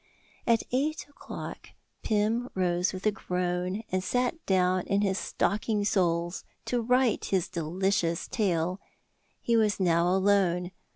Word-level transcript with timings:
At 0.47 0.63
eight 0.71 1.05
o'clock 1.09 1.69
Pym 2.01 2.49
rose 2.55 2.91
with 2.91 3.05
a 3.05 3.11
groan 3.11 3.83
and 3.91 4.03
sat 4.03 4.43
down 4.47 4.87
in 4.87 5.01
his 5.01 5.19
stocking 5.19 5.85
soles 5.85 6.43
to 6.65 6.81
write 6.81 7.25
his 7.25 7.47
delicious 7.47 8.27
tale. 8.27 8.81
He 9.41 9.55
was 9.55 9.79
now 9.79 10.07
alone. 10.07 10.71